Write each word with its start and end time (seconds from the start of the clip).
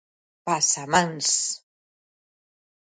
Pasamáns. 0.45 1.29